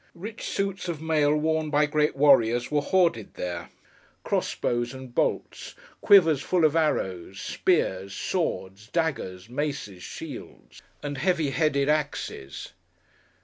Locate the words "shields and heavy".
10.01-11.51